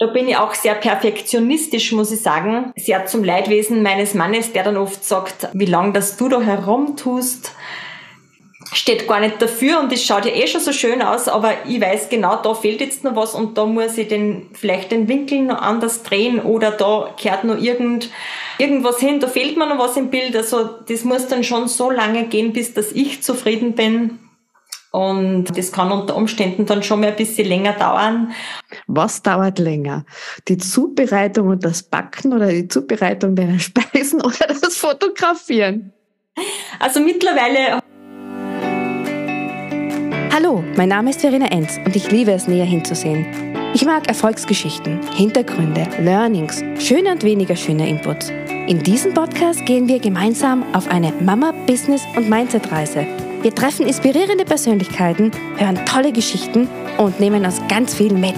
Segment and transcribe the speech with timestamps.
[0.00, 2.72] Da bin ich auch sehr perfektionistisch, muss ich sagen.
[2.74, 7.52] Sehr zum Leidwesen meines Mannes, der dann oft sagt, wie lange das du da herumtust,
[8.72, 11.82] steht gar nicht dafür und es schaut ja eh schon so schön aus, aber ich
[11.82, 15.42] weiß genau, da fehlt jetzt noch was und da muss ich den, vielleicht den Winkel
[15.42, 18.08] noch anders drehen oder da kehrt noch irgend,
[18.56, 20.34] irgendwas hin, da fehlt mir noch was im Bild.
[20.34, 24.18] Also das muss dann schon so lange gehen, bis dass ich zufrieden bin.
[24.92, 28.32] Und das kann unter Umständen dann schon mal ein bisschen länger dauern.
[28.88, 30.04] Was dauert länger?
[30.48, 35.92] Die Zubereitung und das Backen oder die Zubereitung deiner Speisen oder das Fotografieren?
[36.80, 37.80] Also mittlerweile
[40.32, 43.26] Hallo, mein Name ist Verena Enz und ich liebe es, näher hinzusehen.
[43.74, 48.30] Ich mag Erfolgsgeschichten, Hintergründe, Learnings, schöne und weniger schöne Inputs.
[48.66, 53.29] In diesem Podcast gehen wir gemeinsam auf eine Mama-, Business- und Mindset-Reise.
[53.42, 56.68] Wir treffen inspirierende Persönlichkeiten, hören tolle Geschichten
[56.98, 58.34] und nehmen uns ganz viel mit.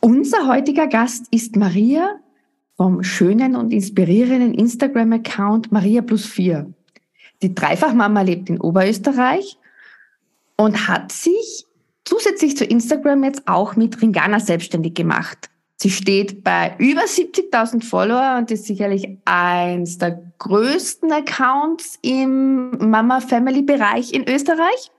[0.00, 2.20] Unser heutiger Gast ist Maria
[2.78, 6.72] vom schönen und inspirierenden Instagram-Account Maria plus 4.
[7.42, 9.58] Die Dreifachmama lebt in Oberösterreich
[10.56, 11.66] und hat sich
[12.06, 15.50] zusätzlich zu Instagram jetzt auch mit Ringana selbstständig gemacht.
[15.76, 24.12] Sie steht bei über 70.000 Follower und ist sicherlich eins der größten Accounts im Mama-Family-Bereich
[24.12, 24.90] in Österreich.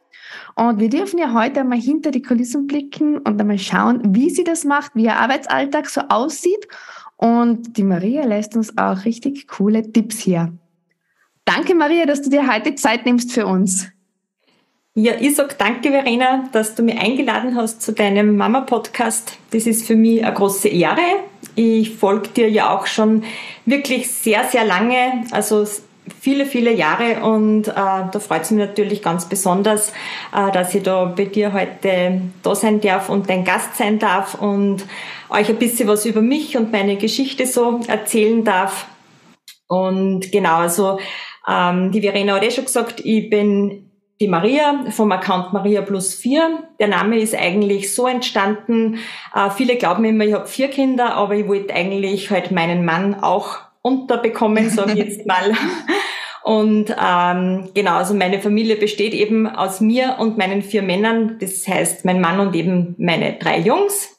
[0.56, 4.44] Und wir dürfen ja heute einmal hinter die Kulissen blicken und einmal schauen, wie sie
[4.44, 6.68] das macht, wie ihr Arbeitsalltag so aussieht.
[7.18, 10.54] Und die Maria lässt uns auch richtig coole Tipps hier.
[11.46, 13.88] Danke, Maria, dass du dir heute Zeit nimmst für uns.
[14.98, 19.38] Ja, ich sag danke, Verena, dass du mich eingeladen hast zu deinem Mama-Podcast.
[19.52, 21.02] Das ist für mich eine große Ehre.
[21.56, 23.26] Ich folge dir ja auch schon
[23.66, 25.66] wirklich sehr, sehr lange, also
[26.22, 29.92] viele, viele Jahre und äh, da freut es mich natürlich ganz besonders,
[30.34, 34.36] äh, dass ich da bei dir heute da sein darf und dein Gast sein darf
[34.36, 34.86] und
[35.30, 38.88] euch ein bisschen was über mich und meine Geschichte so erzählen darf.
[39.68, 41.00] Und genau, also
[41.50, 43.86] ähm, die Verena hat eh schon gesagt, ich bin
[44.20, 46.64] die Maria vom Account Maria plus vier.
[46.80, 49.00] Der Name ist eigentlich so entstanden.
[49.34, 53.16] Äh, viele glauben immer, ich habe vier Kinder, aber ich wollte eigentlich halt meinen Mann
[53.16, 55.54] auch unterbekommen, sage ich jetzt mal.
[56.44, 61.38] Und ähm, genau, also meine Familie besteht eben aus mir und meinen vier Männern.
[61.40, 64.16] Das heißt, mein Mann und eben meine drei Jungs.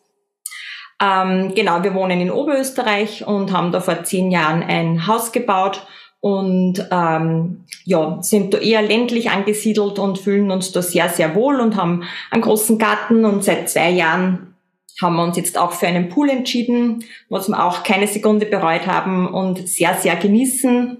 [1.00, 5.86] Ähm, genau, wir wohnen in Oberösterreich und haben da vor zehn Jahren ein Haus gebaut
[6.26, 11.60] und ähm, ja, sind da eher ländlich angesiedelt und fühlen uns da sehr, sehr wohl
[11.60, 14.56] und haben einen großen Garten und seit zwei Jahren
[15.00, 18.88] haben wir uns jetzt auch für einen Pool entschieden, was wir auch keine Sekunde bereut
[18.88, 20.96] haben und sehr, sehr genießen.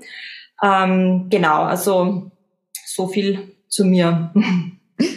[0.63, 2.31] Ähm, genau, also
[2.85, 4.33] so viel zu mir.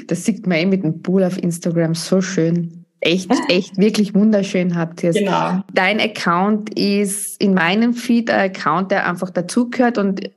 [0.07, 4.75] Das sieht man eh mit dem Pool auf Instagram so schön echt, echt wirklich wunderschön
[4.75, 5.61] habt ihr Genau.
[5.73, 10.29] Dein Account ist in meinem Feed ein Account, der einfach dazugehört und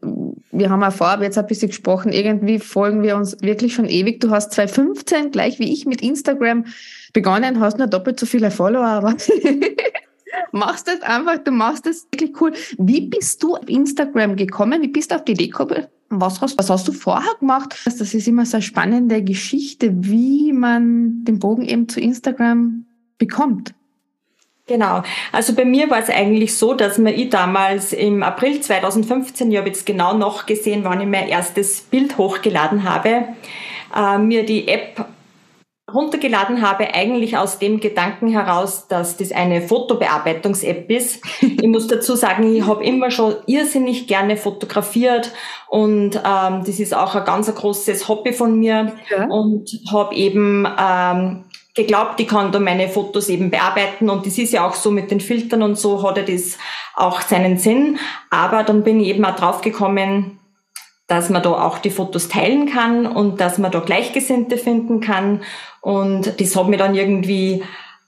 [0.53, 4.21] wir haben auch vorab jetzt ein bisschen gesprochen, irgendwie folgen wir uns wirklich schon ewig.
[4.21, 6.67] Du hast 2015, gleich wie ich mit Instagram
[7.13, 9.17] begonnen, hast nur doppelt so viele Follower, aber
[10.53, 12.53] machst das einfach, du machst das wirklich cool.
[12.79, 14.83] Wie bist du auf Instagram gekommen?
[14.83, 15.87] Wie bist du auf die Idee gekommen?
[16.21, 17.77] Was hast, was hast du vorher gemacht?
[17.85, 22.85] Das ist immer so eine spannende Geschichte, wie man den Bogen eben zu Instagram
[23.19, 23.75] bekommt.
[24.67, 25.03] Genau.
[25.33, 29.59] Also bei mir war es eigentlich so, dass mir ich damals im April 2015, ich
[29.59, 33.25] habe jetzt genau noch gesehen, wann ich mein erstes Bild hochgeladen habe,
[33.95, 35.07] äh, mir die App
[35.93, 41.23] runtergeladen habe, eigentlich aus dem Gedanken heraus, dass das eine Fotobearbeitungs-App ist.
[41.41, 45.33] ich muss dazu sagen, ich habe immer schon irrsinnig gerne fotografiert
[45.69, 49.27] und ähm, das ist auch ein ganz großes Hobby von mir ja.
[49.27, 51.45] und habe eben ähm,
[51.75, 55.11] geglaubt, ich kann da meine Fotos eben bearbeiten und das ist ja auch so mit
[55.11, 56.59] den Filtern und so hat er das
[56.95, 57.99] auch seinen Sinn.
[58.31, 60.39] Aber dann bin ich eben auch draufgekommen,
[61.13, 65.43] dass man da auch die Fotos teilen kann und dass man da Gleichgesinnte finden kann.
[65.83, 67.63] Und das hat mich dann irgendwie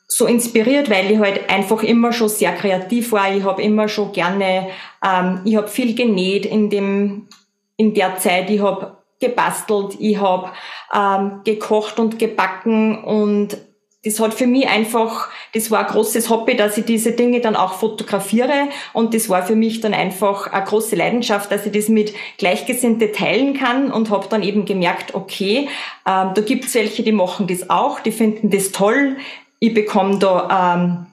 [0.09, 3.35] so inspiriert, weil ich halt einfach immer schon sehr kreativ war.
[3.35, 4.69] Ich habe immer schon gerne,
[5.05, 7.29] ähm, ich habe viel genäht in dem
[7.77, 8.49] in der Zeit.
[8.49, 10.53] Ich habe gebastelt, ich habe
[10.95, 13.59] ähm, gekocht und gebacken und
[14.05, 17.57] das hat für mich einfach, das war ein großes Hobby, dass ich diese Dinge dann
[17.57, 18.69] auch fotografiere.
[18.93, 23.13] Und das war für mich dann einfach eine große Leidenschaft, dass ich das mit Gleichgesinnte
[23.13, 25.69] teilen kann und habe dann eben gemerkt, okay,
[26.07, 29.17] ähm, da gibt's welche, die machen das auch, die finden das toll,
[29.59, 31.07] ich bekomme da ähm,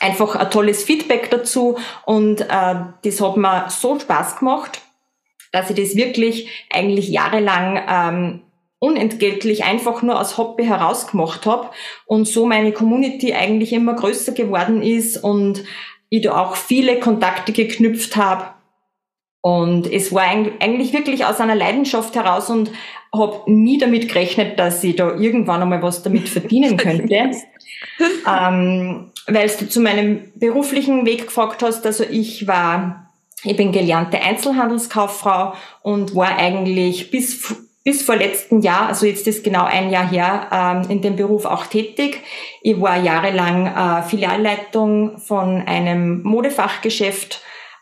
[0.00, 1.76] einfach ein tolles Feedback dazu.
[2.06, 4.80] Und äh, das hat mir so Spaß gemacht,
[5.52, 8.40] dass ich das wirklich eigentlich jahrelang ähm,
[8.80, 11.70] unentgeltlich einfach nur als Hobby herausgemacht habe
[12.06, 15.64] und so meine Community eigentlich immer größer geworden ist und
[16.10, 18.46] ich da auch viele Kontakte geknüpft habe.
[19.40, 22.70] Und es war eigentlich wirklich aus einer Leidenschaft heraus und
[23.12, 27.30] habe nie damit gerechnet, dass ich da irgendwann einmal was damit verdienen könnte.
[28.28, 33.10] ähm, Weil du zu meinem beruflichen Weg gefragt hast, also ich war,
[33.44, 39.42] ich bin gelernte Einzelhandelskauffrau und war eigentlich bis bis vor letzten Jahr, also jetzt ist
[39.42, 42.22] genau ein Jahr her, ähm, in dem Beruf auch tätig.
[42.60, 47.40] Ich war jahrelang äh, Filialleitung von einem Modefachgeschäft.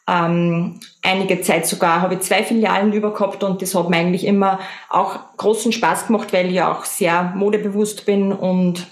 [0.09, 4.61] Ähm, einige Zeit sogar habe ich zwei Filialen übergehabt und das hat mir eigentlich immer
[4.91, 8.87] auch großen Spaß gemacht, weil ich auch sehr modebewusst bin und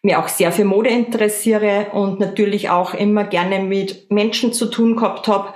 [0.00, 4.96] mir auch sehr für Mode interessiere und natürlich auch immer gerne mit Menschen zu tun
[4.96, 5.52] gehabt habe.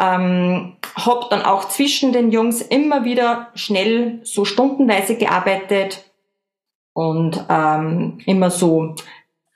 [0.00, 6.10] Ähm, habe dann auch zwischen den Jungs immer wieder schnell so stundenweise gearbeitet
[6.92, 8.94] und ähm, immer so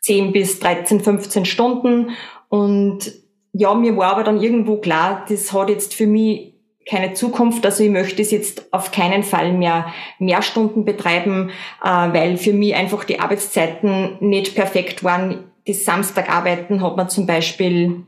[0.00, 2.10] 10 bis 13, 15 Stunden.
[2.48, 3.12] Und
[3.52, 6.54] ja, mir war aber dann irgendwo klar, das hat jetzt für mich
[6.88, 7.64] keine Zukunft.
[7.64, 11.50] Also ich möchte es jetzt auf keinen Fall mehr mehr Stunden betreiben,
[11.82, 15.44] äh, weil für mich einfach die Arbeitszeiten nicht perfekt waren.
[15.66, 18.06] Das Samstagarbeiten hat man zum Beispiel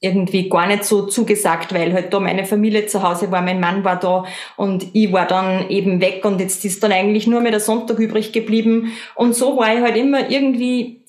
[0.00, 3.84] irgendwie gar nicht so zugesagt, weil halt da meine Familie zu Hause war, mein Mann
[3.84, 4.24] war da
[4.56, 7.98] und ich war dann eben weg und jetzt ist dann eigentlich nur mehr der Sonntag
[7.98, 8.92] übrig geblieben.
[9.14, 11.04] Und so war ich halt immer irgendwie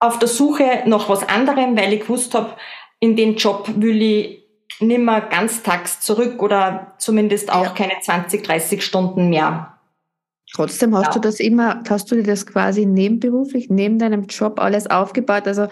[0.00, 2.50] auf der Suche nach was anderem, weil ich gewusst habe,
[2.98, 4.44] in den Job will ich
[4.80, 7.70] nimmer ganztags zurück oder zumindest auch ja.
[7.70, 9.78] keine 20, 30 Stunden mehr.
[10.52, 11.12] Trotzdem hast ja.
[11.12, 15.46] du das immer, hast du dir das quasi nebenberuflich, neben deinem Job alles aufgebaut?
[15.46, 15.68] Also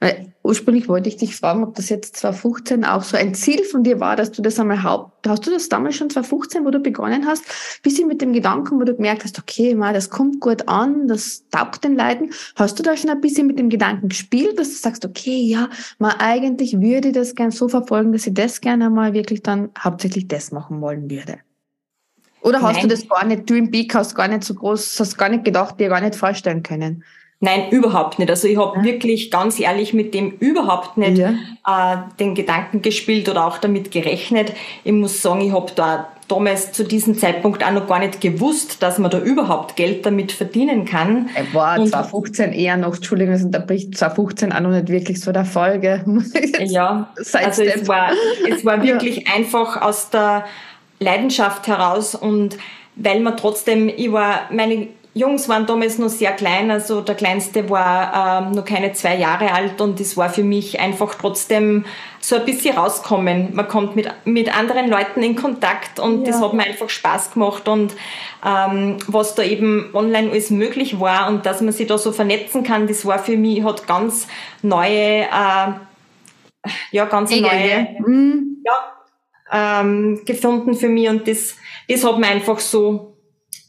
[0.00, 3.82] weil ursprünglich wollte ich dich fragen, ob das jetzt 2015 auch so ein Ziel von
[3.82, 6.78] dir war, dass du das einmal haupt, hast du das damals schon 2015, wo du
[6.78, 7.44] begonnen hast,
[7.82, 11.48] bisschen mit dem Gedanken, wo du gemerkt hast, okay, mal, das kommt gut an, das
[11.50, 12.30] taugt den Leuten.
[12.54, 15.68] Hast du da schon ein bisschen mit dem Gedanken gespielt, dass du sagst, okay, ja,
[15.98, 19.70] mal eigentlich würde ich das gern so verfolgen, dass ich das gerne einmal wirklich dann
[19.78, 21.38] hauptsächlich das machen wollen würde?
[22.40, 22.88] Oder hast Nein.
[22.88, 25.44] du das gar nicht, du im Peak hast gar nicht so groß, hast gar nicht
[25.44, 27.02] gedacht, dir gar nicht vorstellen können?
[27.40, 28.30] Nein, überhaupt nicht.
[28.30, 28.84] Also ich habe ja.
[28.84, 31.34] wirklich ganz ehrlich mit dem überhaupt nicht ja.
[31.66, 34.52] äh, den Gedanken gespielt oder auch damit gerechnet.
[34.82, 38.82] Ich muss sagen, ich habe da damals zu diesem Zeitpunkt auch noch gar nicht gewusst,
[38.82, 41.30] dass man da überhaupt Geld damit verdienen kann.
[41.52, 45.44] War 2015 eher noch, Entschuldigung, also da bricht 2015 auch noch nicht wirklich so der
[45.44, 46.04] Folge.
[46.58, 48.10] ja, also es war,
[48.50, 49.34] es war wirklich ja.
[49.34, 50.44] einfach aus der
[51.00, 52.58] Leidenschaft heraus und
[52.96, 57.68] weil man trotzdem, ich war, meine Jungs waren damals noch sehr klein, also der Kleinste
[57.70, 61.86] war ähm, noch keine zwei Jahre alt und es war für mich einfach trotzdem
[62.20, 63.54] so ein bisschen rauskommen.
[63.54, 66.32] Man kommt mit, mit anderen Leuten in Kontakt und ja.
[66.32, 67.94] das hat mir einfach Spaß gemacht und
[68.44, 72.62] ähm, was da eben online alles möglich war und dass man sich da so vernetzen
[72.62, 74.28] kann, das war für mich, hat ganz
[74.62, 75.72] neue, äh,
[76.92, 78.62] ja, ganz Egal, neue, mhm.
[78.64, 81.56] ja, ähm, gefunden für mich und das,
[81.88, 83.16] das hat mir einfach so,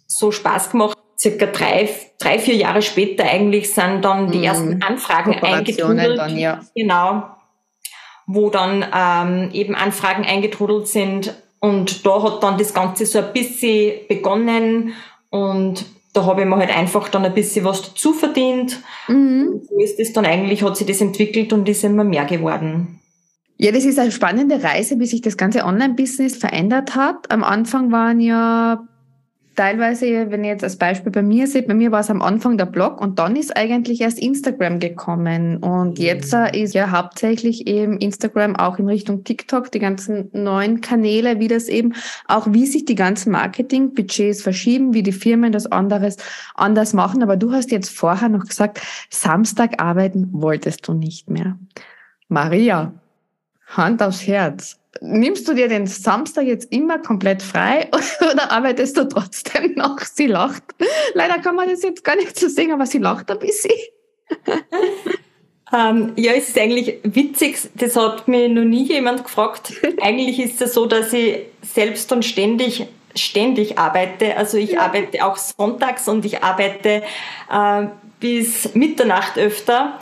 [0.06, 1.90] so Spaß gemacht circa drei,
[2.20, 4.44] drei, vier Jahre später eigentlich sind dann die mhm.
[4.44, 6.18] ersten Anfragen eingetrudelt.
[6.18, 6.62] Dann, ja.
[6.76, 7.24] Genau.
[8.26, 11.36] Wo dann ähm, eben Anfragen eingetrudelt sind.
[11.60, 14.94] Und da hat dann das Ganze so ein bisschen begonnen
[15.30, 18.80] und da habe ich mir halt einfach dann ein bisschen was dazu verdient.
[19.08, 19.62] Mhm.
[19.68, 23.00] so ist es dann eigentlich, hat sich das entwickelt und ist immer mehr geworden.
[23.58, 27.30] Ja, das ist eine spannende Reise, wie sich das ganze Online-Business verändert hat.
[27.30, 28.88] Am Anfang waren ja
[29.60, 32.58] teilweise, wenn ihr jetzt als Beispiel bei mir seht, bei mir war es am Anfang
[32.58, 35.58] der Blog und dann ist eigentlich erst Instagram gekommen.
[35.58, 36.06] Und mhm.
[36.06, 41.42] jetzt äh, ist ja hauptsächlich eben Instagram auch in Richtung TikTok, die ganzen neuen Kanäle,
[41.42, 41.94] wie das eben,
[42.26, 46.16] auch wie sich die ganzen Marketingbudgets verschieben, wie die Firmen das anderes
[46.56, 47.22] anders machen.
[47.22, 51.60] Aber du hast jetzt vorher noch gesagt, Samstag arbeiten wolltest du nicht mehr.
[52.30, 52.94] Maria,
[53.68, 57.90] Hand aufs Herz nimmst du dir den Samstag jetzt immer komplett frei
[58.32, 60.00] oder arbeitest du trotzdem noch?
[60.00, 60.64] Sie lacht.
[61.14, 63.72] Leider kann man das jetzt gar nicht so sehen, aber sie lacht ein bisschen.
[65.72, 69.74] Ähm, ja, es ist eigentlich witzig, das hat mir noch nie jemand gefragt.
[70.02, 74.38] eigentlich ist es so, dass ich selbst und ständig ständig arbeite.
[74.38, 74.82] Also ich ja.
[74.82, 77.04] arbeite auch sonntags und ich arbeite
[77.52, 77.88] äh,
[78.20, 80.00] bis Mitternacht öfter.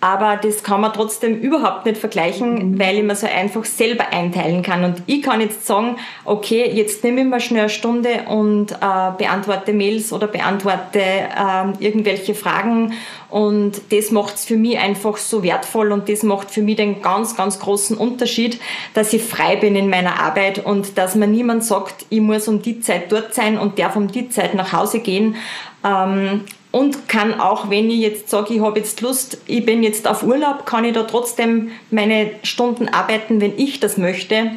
[0.00, 2.78] Aber das kann man trotzdem überhaupt nicht vergleichen, mhm.
[2.78, 4.82] weil ich mir so einfach selber einteilen kann.
[4.84, 9.10] Und ich kann jetzt sagen, okay, jetzt nehme ich mir schnell eine Stunde und äh,
[9.18, 12.94] beantworte Mails oder beantworte äh, irgendwelche Fragen.
[13.28, 17.02] Und das macht es für mich einfach so wertvoll und das macht für mich den
[17.02, 18.58] ganz, ganz großen Unterschied,
[18.94, 22.62] dass ich frei bin in meiner Arbeit und dass mir niemand sagt, ich muss um
[22.62, 25.36] die Zeit dort sein und darf um die Zeit nach Hause gehen.
[25.84, 30.06] Ähm, und kann auch, wenn ich jetzt sage, ich habe jetzt Lust, ich bin jetzt
[30.06, 34.52] auf Urlaub, kann ich da trotzdem meine Stunden arbeiten, wenn ich das möchte.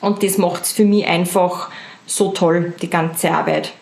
[0.00, 1.70] Und das macht es für mich einfach
[2.06, 3.72] so toll, die ganze Arbeit.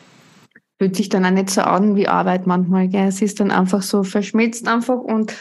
[0.81, 2.89] Fühlt sich dann auch nicht so an wie Arbeit manchmal.
[2.89, 3.07] Gell?
[3.07, 5.35] Es ist dann einfach so verschmitzt einfach und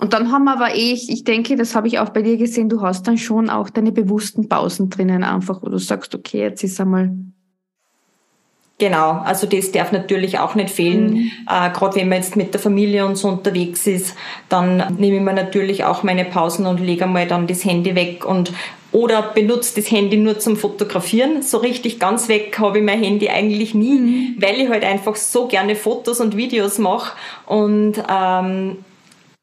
[0.00, 2.36] und dann haben wir aber eh, ich, ich denke, das habe ich auch bei dir
[2.36, 6.38] gesehen, du hast dann schon auch deine bewussten Pausen drinnen einfach, wo du sagst, okay,
[6.38, 7.10] jetzt ist einmal
[8.80, 11.10] Genau, also das darf natürlich auch nicht fehlen.
[11.10, 11.30] Mhm.
[11.48, 14.14] Äh, Gerade wenn man jetzt mit der Familie und so unterwegs ist,
[14.48, 18.24] dann nehme ich mir natürlich auch meine Pausen und lege mal dann das Handy weg
[18.24, 18.52] und
[18.92, 21.42] oder benutze das Handy nur zum Fotografieren.
[21.42, 24.36] So richtig ganz weg habe ich mein Handy eigentlich nie, mhm.
[24.38, 27.16] weil ich halt einfach so gerne Fotos und Videos mache.
[27.46, 28.76] Und ähm,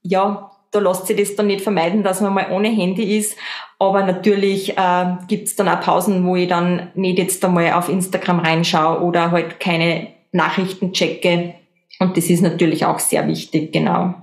[0.01, 3.37] ja, da lässt sich das dann nicht vermeiden, dass man mal ohne Handy ist.
[3.79, 7.89] Aber natürlich äh, gibt es dann auch Pausen, wo ich dann nicht jetzt einmal auf
[7.89, 11.55] Instagram reinschaue oder halt keine Nachrichten checke.
[11.99, 14.15] Und das ist natürlich auch sehr wichtig, genau.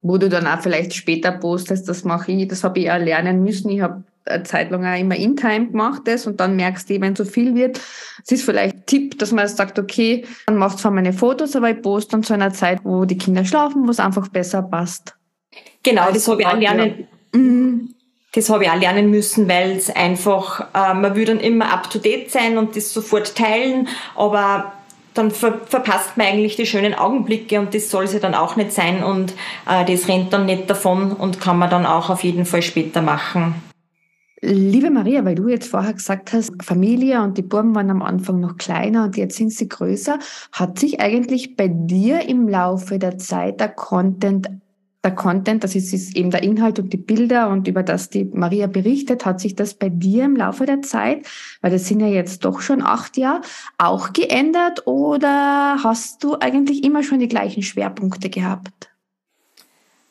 [0.00, 3.44] Wo du dann auch vielleicht später postest, das mache ich, das habe ich auch lernen
[3.44, 3.70] müssen.
[3.70, 7.00] Ich habe eine Zeit lang auch immer in Time gemacht das und dann merkst du,
[7.00, 7.80] wenn so viel wird,
[8.24, 11.82] es ist vielleicht Tipp, dass man sagt, okay, man macht zwar meine Fotos, aber ich
[11.82, 15.16] poste dann zu einer Zeit, wo die Kinder schlafen, wo es einfach besser passt.
[15.82, 17.08] Genau, das habe ich auch lernen.
[17.32, 17.94] Mhm.
[18.34, 21.90] Das habe ich auch lernen müssen, weil es einfach, äh, man will dann immer up
[21.90, 24.72] to date sein und das sofort teilen, aber
[25.12, 28.72] dann ver verpasst man eigentlich die schönen Augenblicke und das soll sie dann auch nicht
[28.72, 29.34] sein und
[29.68, 33.02] äh, das rennt dann nicht davon und kann man dann auch auf jeden Fall später
[33.02, 33.54] machen.
[34.44, 38.40] Liebe Maria, weil du jetzt vorher gesagt hast, Familie und die Buben waren am Anfang
[38.40, 40.18] noch kleiner und jetzt sind sie größer,
[40.50, 44.48] hat sich eigentlich bei dir im Laufe der Zeit der Content
[45.04, 48.24] der Content, das ist, ist eben der Inhalt und die Bilder und über das die
[48.24, 51.26] Maria berichtet, hat sich das bei dir im Laufe der Zeit,
[51.60, 53.42] weil das sind ja jetzt doch schon acht Jahre,
[53.78, 58.92] auch geändert oder hast du eigentlich immer schon die gleichen Schwerpunkte gehabt?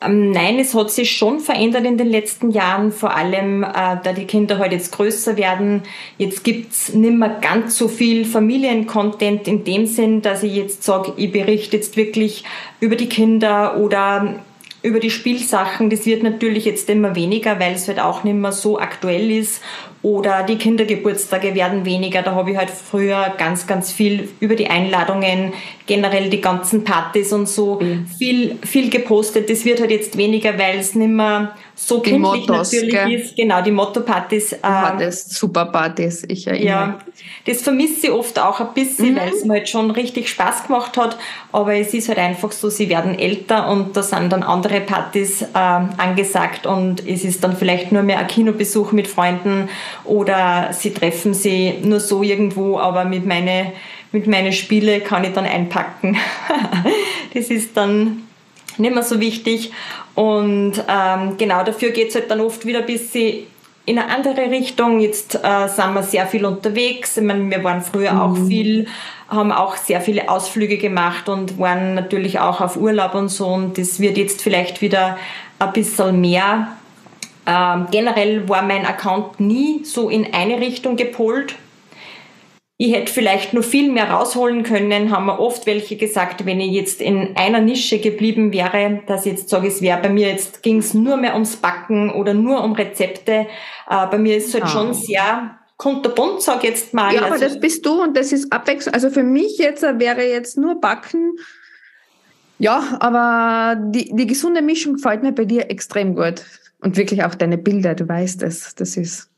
[0.04, 4.14] Ähm, nein, es hat sich schon verändert in den letzten Jahren, vor allem äh, da
[4.14, 5.84] die Kinder heute halt jetzt größer werden.
[6.18, 11.14] Jetzt gibt's nicht mehr ganz so viel Familiencontent in dem Sinn, dass ich jetzt sage,
[11.18, 12.44] ich berichte jetzt wirklich
[12.80, 14.40] über die Kinder oder
[14.84, 18.52] über die Spielsachen, das wird natürlich jetzt immer weniger, weil es halt auch nicht mehr
[18.52, 19.62] so aktuell ist.
[20.04, 22.24] Oder die Kindergeburtstage werden weniger.
[22.24, 25.54] Da habe ich halt früher ganz, ganz viel über die Einladungen,
[25.86, 28.08] generell die ganzen Partys und so mhm.
[28.08, 29.50] viel, viel gepostet.
[29.50, 33.14] Das wird halt jetzt weniger, weil es nicht mehr so die kindlich Mottos, natürlich gell?
[33.14, 33.36] ist.
[33.36, 34.54] Genau, die Motto-Partys.
[34.54, 37.00] Ähm, das super Partys, ich erinnere Ja,
[37.46, 39.18] das vermisse ich oft auch ein bisschen, mhm.
[39.18, 41.18] weil es mir halt schon richtig Spaß gemacht hat.
[41.52, 45.42] Aber es ist halt einfach so, sie werden älter und da sind dann andere Partys
[45.42, 49.70] äh, angesagt und es ist dann vielleicht nur mehr ein Kinobesuch mit Freunden
[50.04, 53.74] oder sie treffen sie nur so irgendwo, aber mit meine
[54.12, 56.18] mit meinen Spiele kann ich dann einpacken.
[57.34, 58.24] das ist dann
[58.78, 59.72] nicht mehr so wichtig.
[60.16, 63.48] Und ähm, genau dafür geht es halt dann oft wieder ein bisschen
[63.86, 65.00] in eine andere Richtung.
[65.00, 67.18] Jetzt äh, sind wir sehr viel unterwegs.
[67.18, 68.22] Ich meine, wir waren früher mhm.
[68.22, 68.88] auch viel,
[69.30, 73.48] haben auch sehr viele Ausflüge gemacht und waren natürlich auch auf Urlaub und so.
[73.48, 75.18] Und das wird jetzt vielleicht wieder
[75.60, 76.68] ein bisschen mehr.
[77.46, 81.56] Ähm, generell war mein Account nie so in eine Richtung gepolt.
[82.78, 86.72] Ich hätte vielleicht noch viel mehr rausholen können, haben mir oft welche gesagt, wenn ich
[86.72, 90.64] jetzt in einer Nische geblieben wäre, dass ich jetzt sage, es wäre bei mir jetzt
[90.64, 93.48] ging es nur mehr ums Backen oder nur um Rezepte.
[93.88, 94.68] Äh, bei mir ist es halt ah.
[94.68, 97.14] schon sehr kunterbunt, sag jetzt mal.
[97.14, 98.94] Ja, aber also, das bist du und das ist abwechselnd.
[98.94, 101.34] Also für mich jetzt wäre jetzt nur Backen.
[102.60, 106.44] Ja, aber die, die gesunde Mischung gefällt mir bei dir extrem gut.
[106.82, 109.32] Und wirklich auch deine Bilder, du weißt es, das ist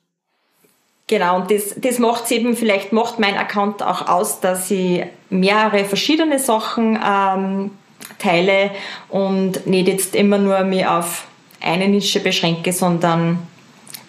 [1.07, 5.83] Genau, und das, das macht eben, vielleicht macht mein Account auch aus, dass ich mehrere
[5.83, 7.71] verschiedene Sachen ähm,
[8.19, 8.71] teile
[9.09, 11.27] und nicht jetzt immer nur mich auf
[11.61, 13.39] eine Nische beschränke, sondern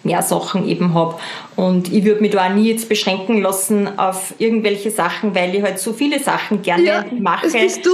[0.03, 1.15] mehr Sachen eben habe.
[1.55, 5.63] Und ich würde mich da auch nie jetzt beschränken lassen auf irgendwelche Sachen, weil ich
[5.63, 7.47] halt so viele Sachen gerne ja, mache.
[7.47, 7.91] Das bist du.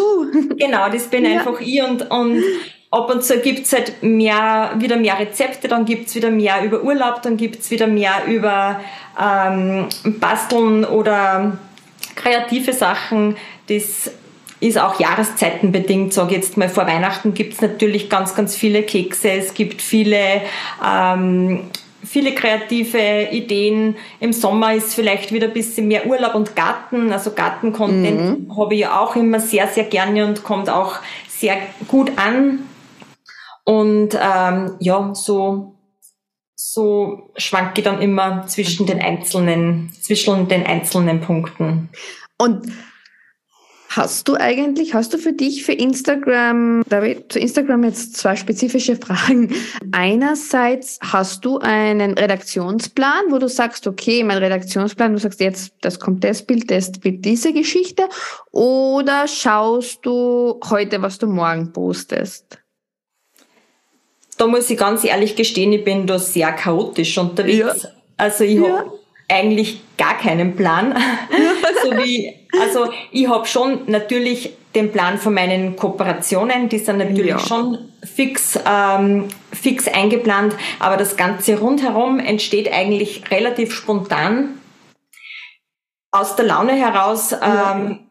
[0.57, 1.39] Genau, das bin ja.
[1.39, 2.43] einfach ich und, und
[2.91, 7.21] ab und zu gibt's halt mehr, wieder mehr Rezepte, dann gibt's wieder mehr über Urlaub,
[7.21, 8.81] dann gibt's wieder mehr über
[9.19, 9.87] ähm,
[10.19, 11.57] Basteln oder
[12.15, 13.37] kreative Sachen.
[13.67, 14.11] Das
[14.59, 19.31] ist auch jahreszeitenbedingt, sage jetzt mal, vor Weihnachten gibt es natürlich ganz, ganz viele Kekse,
[19.31, 20.41] es gibt viele
[20.85, 21.61] ähm,
[22.03, 23.95] viele kreative Ideen.
[24.19, 27.13] Im Sommer ist vielleicht wieder ein bisschen mehr Urlaub und Garten.
[27.13, 28.57] Also Gartencontent mhm.
[28.57, 30.95] habe ich ja auch immer sehr, sehr gerne und kommt auch
[31.29, 31.57] sehr
[31.87, 32.59] gut an.
[33.71, 35.77] Und ähm, ja, so,
[36.55, 41.87] so schwanke ich dann immer zwischen den einzelnen, zwischen den einzelnen Punkten.
[42.37, 42.67] Und
[43.93, 48.37] Hast du eigentlich, hast du für dich für Instagram, da ich zu Instagram jetzt zwei
[48.37, 49.53] spezifische Fragen.
[49.91, 55.99] Einerseits hast du einen Redaktionsplan, wo du sagst, okay, mein Redaktionsplan, du sagst jetzt, das
[55.99, 58.03] kommt das Bild, das Bild, diese Geschichte,
[58.51, 62.60] oder schaust du heute, was du morgen postest?
[64.41, 67.83] Da muss ich ganz ehrlich gestehen, ich bin da sehr chaotisch unterwegs.
[67.83, 67.89] Ja.
[68.17, 68.79] Also ich ja.
[68.79, 70.97] habe eigentlich gar keinen Plan.
[71.83, 77.29] so wie, also ich habe schon natürlich den Plan von meinen Kooperationen, die sind natürlich
[77.29, 77.37] ja.
[77.37, 84.57] schon fix, ähm, fix eingeplant, aber das Ganze rundherum entsteht eigentlich relativ spontan
[86.09, 87.31] aus der Laune heraus.
[87.31, 88.09] Ähm,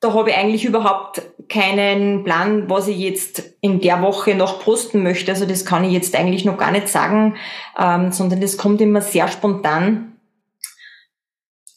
[0.00, 5.02] da habe ich eigentlich überhaupt keinen Plan, was ich jetzt in der Woche noch posten
[5.02, 5.32] möchte.
[5.32, 7.36] Also das kann ich jetzt eigentlich noch gar nicht sagen,
[7.78, 10.12] ähm, sondern das kommt immer sehr spontan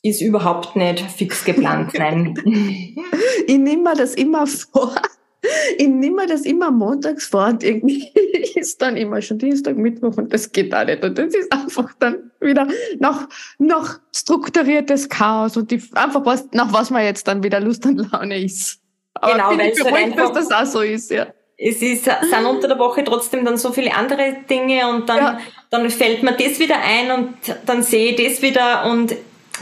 [0.01, 2.33] ist überhaupt nicht fix geplant, nein.
[3.47, 4.95] ich nehme mir das immer vor.
[5.77, 8.09] Ich nehme mir das immer montags vor und irgendwie
[8.55, 11.01] ist dann immer schon Dienstag, Mittwoch und das geht auch nicht.
[11.03, 12.67] Und das ist einfach dann wieder
[12.99, 17.85] noch, noch strukturiertes Chaos und die, einfach was, nach was man jetzt dann wieder Lust
[17.85, 18.78] und Laune ist.
[19.13, 21.27] Aber genau, weil es halt einfach, dass das auch so ist, ja
[21.59, 25.39] es ist, sind unter der Woche trotzdem dann so viele andere Dinge und dann, ja.
[25.69, 27.33] dann fällt mir das wieder ein und
[27.65, 29.13] dann sehe ich das wieder und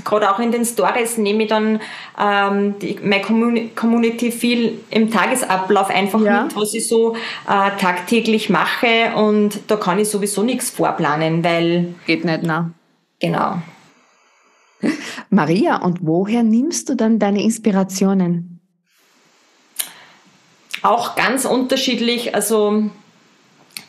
[0.03, 1.79] gerade auch in den Stories nehme ich dann
[2.19, 6.43] ähm, die, meine Community viel im Tagesablauf einfach ja.
[6.43, 11.95] mit, was ich so äh, tagtäglich mache und da kann ich sowieso nichts vorplanen, weil...
[12.05, 12.71] Geht nicht, na.
[13.19, 13.57] Genau.
[15.31, 18.56] Maria, und woher nimmst du dann deine Inspirationen?
[20.83, 22.83] Auch ganz unterschiedlich, also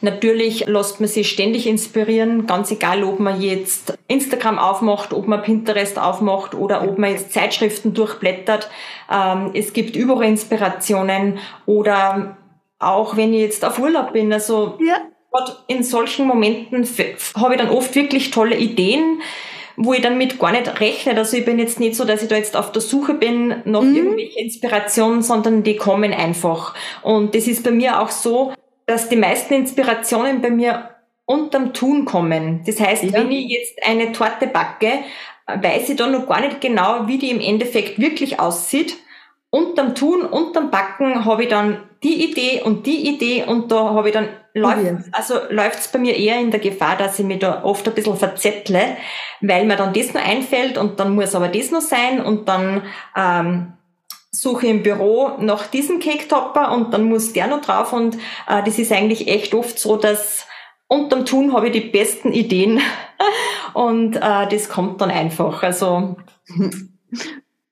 [0.01, 5.43] Natürlich lässt man sich ständig inspirieren, ganz egal, ob man jetzt Instagram aufmacht, ob man
[5.43, 8.71] Pinterest aufmacht oder ob man jetzt Zeitschriften durchblättert.
[9.11, 12.37] Ähm, es gibt überall Inspirationen oder
[12.79, 14.99] auch wenn ich jetzt auf Urlaub bin, also ja.
[15.67, 16.89] in solchen Momenten
[17.35, 19.21] habe ich dann oft wirklich tolle Ideen,
[19.79, 21.17] wo ich dann mit gar nicht rechne.
[21.17, 23.83] Also ich bin jetzt nicht so, dass ich da jetzt auf der Suche bin nach
[23.83, 23.97] mhm.
[23.97, 26.75] irgendwelchen Inspirationen, sondern die kommen einfach.
[27.03, 28.53] Und das ist bei mir auch so,
[28.87, 30.91] dass die meisten Inspirationen bei mir
[31.27, 32.63] unterm Tun kommen.
[32.67, 33.13] Das heißt, ja.
[33.13, 34.91] wenn ich jetzt eine Torte backe,
[35.47, 38.97] weiß ich da noch gar nicht genau, wie die im Endeffekt wirklich aussieht.
[39.51, 44.09] Unterm Tun, unterm Backen habe ich dann die Idee und die Idee und da habe
[44.09, 44.99] ich dann läuft, ja.
[45.13, 48.17] also läuft's bei mir eher in der Gefahr, dass ich mich da oft ein bisschen
[48.17, 48.97] verzettle,
[49.41, 52.83] weil mir dann das noch einfällt und dann muss aber das noch sein und dann
[53.17, 53.73] ähm,
[54.31, 58.17] suche im Büro nach diesem Cake-Topper und dann muss der noch drauf und
[58.49, 60.47] äh, das ist eigentlich echt oft so, dass
[60.87, 62.81] unterm Tun habe ich die besten Ideen
[63.75, 65.63] und äh, das kommt dann einfach.
[65.63, 66.17] Also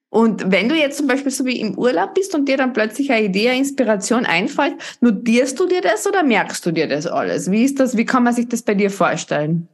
[0.09, 3.11] und wenn du jetzt zum Beispiel so wie im Urlaub bist und dir dann plötzlich
[3.11, 7.51] eine Idee, eine Inspiration einfällt, notierst du dir das oder merkst du dir das alles?
[7.51, 9.69] Wie ist das, wie kann man sich das bei dir vorstellen?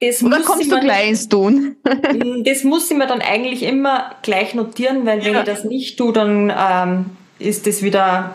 [0.00, 1.76] Das Oder kommst du gleich ins Tun?
[2.12, 5.40] Mm, das muss ich mir dann eigentlich immer gleich notieren, weil wenn ja.
[5.40, 7.06] ich das nicht tue, dann ähm,
[7.40, 8.34] ist das wieder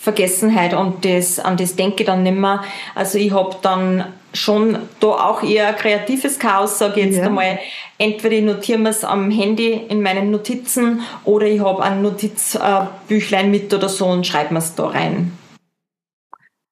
[0.00, 2.64] Vergessenheit und das, an das denke ich dann nicht mehr.
[2.96, 7.24] Also ich habe dann schon da auch eher kreatives Chaos, sage ich jetzt ja.
[7.24, 7.58] einmal.
[7.98, 13.50] Entweder ich notiere mir es am Handy in meinen Notizen oder ich habe ein Notizbüchlein
[13.50, 15.32] mit oder so und schreibe mir es da rein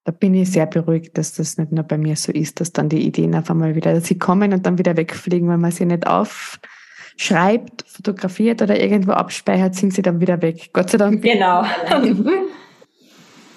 [0.07, 2.89] da bin ich sehr beruhigt, dass das nicht nur bei mir so ist, dass dann
[2.89, 6.07] die Ideen auf einmal wieder, sie kommen und dann wieder wegfliegen, wenn man sie nicht
[6.07, 10.71] aufschreibt, fotografiert oder irgendwo abspeichert, sind sie dann wieder weg.
[10.73, 11.23] Gott sei Dank.
[11.23, 11.65] Genau.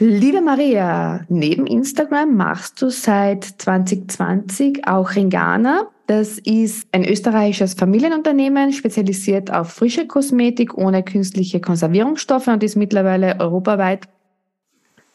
[0.01, 5.87] Liebe Maria, neben Instagram machst du seit 2020 auch Ringana.
[6.07, 13.41] Das ist ein österreichisches Familienunternehmen, spezialisiert auf frische Kosmetik ohne künstliche Konservierungsstoffe und ist mittlerweile
[13.41, 14.07] europaweit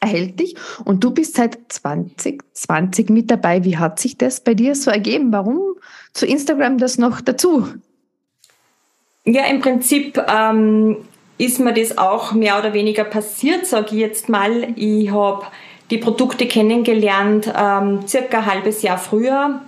[0.01, 3.65] erhältlich und du bist seit 2020 mit dabei.
[3.65, 5.33] Wie hat sich das bei dir so ergeben?
[5.33, 5.77] Warum
[6.13, 7.69] zu Instagram das noch dazu?
[9.25, 10.99] Ja, im Prinzip ähm,
[11.39, 14.69] ist mir das auch mehr oder weniger passiert, sage ich jetzt mal.
[14.77, 15.45] Ich habe
[15.91, 19.61] die Produkte kennengelernt, ähm, circa ein halbes Jahr früher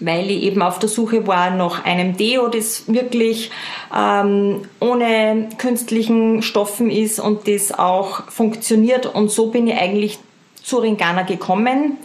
[0.00, 3.50] weil ich eben auf der Suche war nach einem Deo, das wirklich
[3.96, 9.06] ähm, ohne künstlichen Stoffen ist und das auch funktioniert.
[9.06, 10.18] Und so bin ich eigentlich
[10.62, 11.98] zu Ringana gekommen.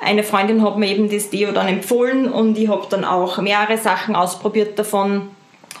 [0.00, 3.78] Eine Freundin hat mir eben das Deo dann empfohlen und ich habe dann auch mehrere
[3.78, 5.28] Sachen ausprobiert davon.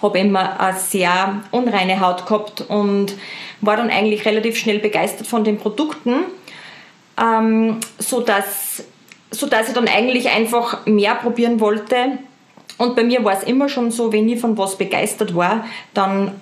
[0.04, 3.14] Habe immer eine sehr unreine Haut gehabt und
[3.60, 6.24] war dann eigentlich relativ schnell begeistert von den Produkten,
[7.20, 8.84] ähm, so dass
[9.30, 12.18] so dass ich dann eigentlich einfach mehr probieren wollte.
[12.78, 16.32] Und bei mir war es immer schon so, wenn ich von was begeistert war, dann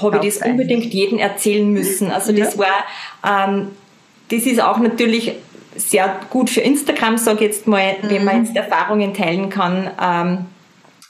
[0.00, 2.10] habe ich das unbedingt jedem erzählen müssen.
[2.10, 2.84] Also das war,
[3.24, 3.68] ähm,
[4.30, 5.34] das ist auch natürlich
[5.76, 8.44] sehr gut für Instagram, sage ich jetzt mal, wenn man mhm.
[8.44, 9.90] jetzt Erfahrungen teilen kann.
[10.00, 10.46] Ähm,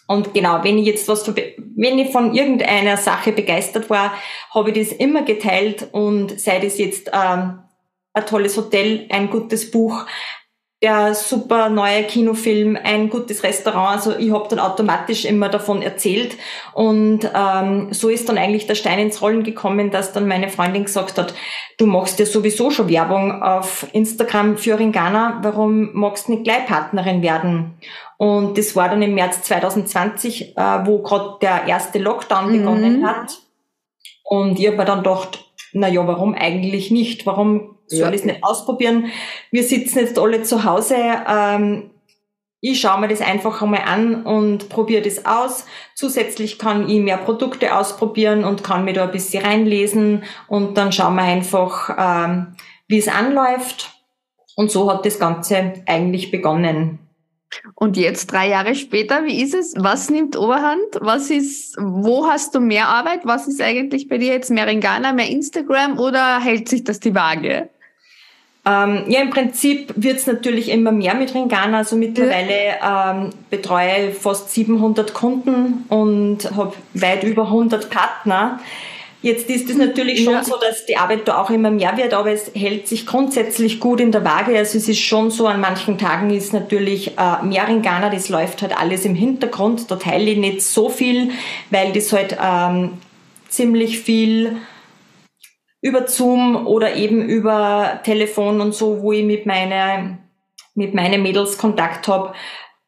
[0.07, 4.13] und genau, wenn ich jetzt was, wenn ich von irgendeiner Sache begeistert war,
[4.51, 7.61] habe ich das immer geteilt und sei das jetzt ähm,
[8.13, 10.05] ein tolles Hotel, ein gutes Buch,
[10.83, 13.97] der super neue Kinofilm, ein gutes Restaurant.
[13.97, 16.37] Also ich habe dann automatisch immer davon erzählt.
[16.75, 20.85] Und ähm, so ist dann eigentlich der Stein ins Rollen gekommen, dass dann meine Freundin
[20.85, 21.35] gesagt hat,
[21.79, 26.67] du machst ja sowieso schon Werbung auf Instagram für Ringana, warum magst du nicht gleich
[26.67, 27.75] Partnerin werden?
[28.19, 32.59] Und das war dann im März 2020, äh, wo gerade der erste Lockdown mhm.
[32.59, 33.39] begonnen hat.
[34.25, 37.25] Und ich habe mir dann gedacht, na ja, warum eigentlich nicht?
[37.27, 38.11] Warum soll ja.
[38.11, 39.07] ich es nicht ausprobieren?
[39.51, 40.97] Wir sitzen jetzt alle zu Hause.
[40.97, 41.91] Ähm,
[42.65, 45.67] ich schaue mir das einfach einmal an und probiere das aus.
[45.97, 50.93] Zusätzlich kann ich mehr Produkte ausprobieren und kann mir da ein bisschen reinlesen und dann
[50.93, 52.55] schauen wir einfach, ähm,
[52.87, 53.91] wie es anläuft.
[54.55, 57.01] Und so hat das Ganze eigentlich begonnen.
[57.75, 59.75] Und jetzt drei Jahre später, wie ist es?
[59.77, 61.01] Was nimmt Oberhand?
[61.01, 63.21] Was ist, wo hast du mehr Arbeit?
[63.25, 67.15] Was ist eigentlich bei dir jetzt mehr Ringana, mehr Instagram oder hält sich das die
[67.15, 67.69] Waage?
[68.65, 71.79] Ähm, ja, im Prinzip wird es natürlich immer mehr mit Ringana.
[71.79, 78.61] Also mittlerweile ähm, betreue ich fast 700 Kunden und habe weit über 100 Partner.
[79.21, 80.45] Jetzt ist es natürlich schon ja.
[80.45, 84.01] so, dass die Arbeit da auch immer mehr wird, aber es hält sich grundsätzlich gut
[84.01, 84.57] in der Waage.
[84.59, 88.29] Also es ist schon so, an manchen Tagen ist natürlich äh, mehr in Ghana, das
[88.29, 89.91] läuft halt alles im Hintergrund.
[89.91, 91.31] Da teile ich nicht so viel,
[91.71, 92.95] weil das halt ähm,
[93.49, 94.57] ziemlich viel
[95.83, 100.19] über Zoom oder eben über Telefon und so, wo ich mit meine,
[100.75, 102.33] mit meinen Mädels Kontakt habe.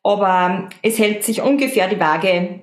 [0.02, 2.60] Aber es hält sich ungefähr die Waage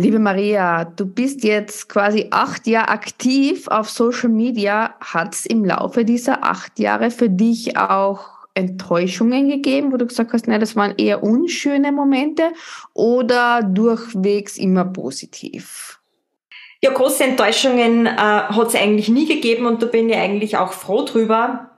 [0.00, 4.94] Liebe Maria, du bist jetzt quasi acht Jahre aktiv auf Social Media.
[5.00, 8.20] Hat es im Laufe dieser acht Jahre für dich auch
[8.54, 12.52] Enttäuschungen gegeben, wo du gesagt hast, nein, das waren eher unschöne Momente
[12.94, 15.97] oder durchwegs immer positiv?
[16.80, 20.72] Ja, große Enttäuschungen äh, hat es eigentlich nie gegeben und da bin ich eigentlich auch
[20.72, 21.70] froh drüber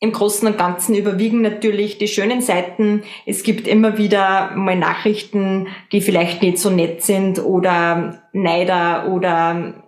[0.00, 3.02] im Großen und Ganzen überwiegen natürlich die schönen Seiten.
[3.24, 9.84] Es gibt immer wieder mal Nachrichten, die vielleicht nicht so nett sind oder Neider oder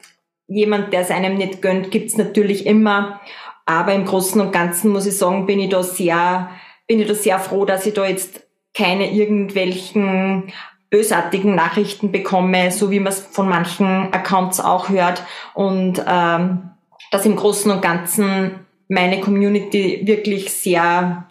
[0.47, 3.21] jemand, der es einem nicht gönnt, gibt's natürlich immer.
[3.67, 6.51] Aber im Großen und Ganzen muss ich sagen, bin ich da sehr,
[6.87, 10.53] bin ich da sehr froh, dass ich da jetzt keine irgendwelchen
[10.91, 15.23] bösartigen Nachrichten bekomme, so wie man es von manchen Accounts auch hört
[15.55, 16.71] und ähm,
[17.11, 21.27] dass im Großen und Ganzen meine Community wirklich sehr,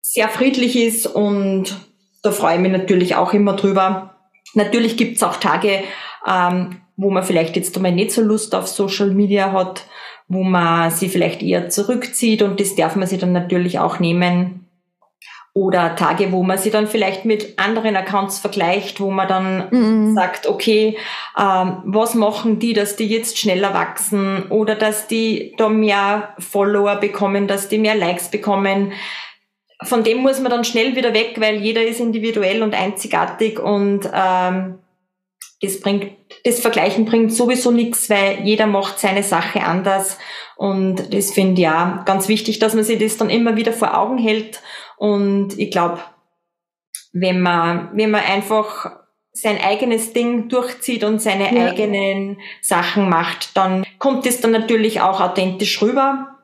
[0.00, 1.76] sehr friedlich ist und
[2.22, 4.14] da freue ich mich natürlich auch immer drüber.
[4.54, 5.82] Natürlich gibt's auch Tage,
[6.26, 9.86] ähm, wo man vielleicht jetzt einmal nicht so Lust auf Social Media hat,
[10.28, 14.61] wo man sie vielleicht eher zurückzieht und das darf man sich dann natürlich auch nehmen
[15.54, 20.14] oder Tage, wo man sie dann vielleicht mit anderen Accounts vergleicht, wo man dann mhm.
[20.14, 20.96] sagt, okay,
[21.38, 26.96] ähm, was machen die, dass die jetzt schneller wachsen oder dass die da mehr Follower
[26.96, 28.92] bekommen, dass die mehr Likes bekommen.
[29.82, 34.08] Von dem muss man dann schnell wieder weg, weil jeder ist individuell und einzigartig und
[34.14, 34.78] ähm,
[35.60, 36.12] das bringt,
[36.44, 40.18] das Vergleichen bringt sowieso nichts, weil jeder macht seine Sache anders.
[40.56, 43.96] Und das finde ich ja ganz wichtig, dass man sich das dann immer wieder vor
[43.96, 44.60] Augen hält
[45.02, 45.98] und ich glaube,
[47.12, 49.00] wenn man, wenn man einfach
[49.32, 51.70] sein eigenes Ding durchzieht und seine ja.
[51.70, 56.38] eigenen Sachen macht, dann kommt es dann natürlich auch authentisch rüber.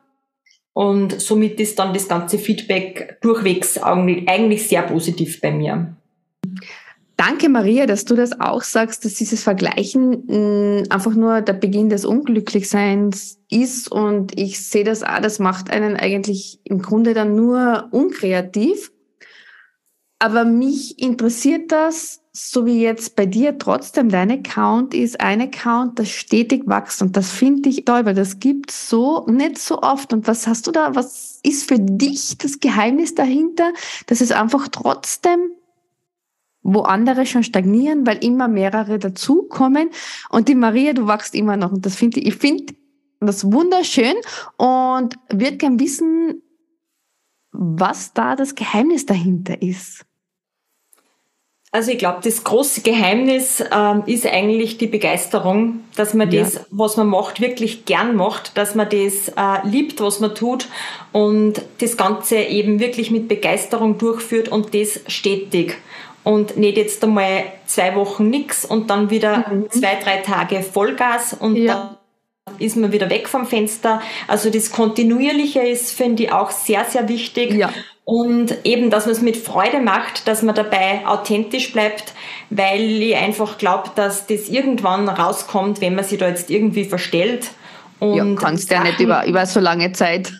[0.73, 5.95] Und somit ist dann das ganze Feedback durchwegs eigentlich sehr positiv bei mir.
[7.19, 11.89] Danke, Maria, dass du das auch sagst, dass dieses Vergleichen mh, einfach nur der Beginn
[11.89, 17.35] des Unglücklichseins ist und ich sehe das auch, das macht einen eigentlich im Grunde dann
[17.35, 18.93] nur unkreativ.
[20.19, 25.99] Aber mich interessiert das, so wie jetzt bei dir trotzdem dein Account ist, ein Account,
[25.99, 30.13] das stetig wächst und das finde ich toll, weil das gibt so nicht so oft.
[30.13, 33.73] Und was hast du da, was ist für dich das Geheimnis dahinter,
[34.05, 35.51] dass es einfach trotzdem
[36.61, 39.89] wo andere schon stagnieren, weil immer mehrere dazukommen.
[40.29, 41.71] Und die Maria, du wachst immer noch.
[41.71, 42.73] Und das finde ich, ich finde
[43.19, 44.15] das wunderschön
[44.57, 46.41] und würde gern wissen,
[47.51, 50.05] was da das Geheimnis dahinter ist.
[51.71, 56.41] Also ich glaube, das große Geheimnis ähm, ist eigentlich die Begeisterung, dass man ja.
[56.41, 60.67] das, was man macht, wirklich gern macht, dass man das äh, liebt, was man tut
[61.11, 65.77] und das Ganze eben wirklich mit Begeisterung durchführt und das stetig.
[66.29, 69.71] Und nicht jetzt einmal zwei Wochen nix und dann wieder mhm.
[69.71, 71.97] zwei, drei Tage Vollgas und ja.
[72.47, 73.99] dann ist man wieder weg vom Fenster.
[74.27, 77.55] Also das Kontinuierliche ist, finde ich, auch sehr, sehr wichtig.
[77.55, 77.71] Ja.
[78.05, 82.13] Und eben, dass man es mit Freude macht, dass man dabei authentisch bleibt,
[82.51, 87.47] weil ich einfach glaube, dass das irgendwann rauskommt, wenn man sich da jetzt irgendwie verstellt.
[87.99, 90.31] Und ja, kannst ja nicht über, über so lange Zeit.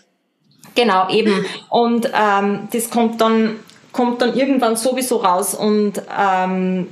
[0.76, 1.44] Genau, eben.
[1.68, 3.56] Und ähm, das kommt dann,
[3.92, 6.88] kommt dann irgendwann sowieso raus und ähm,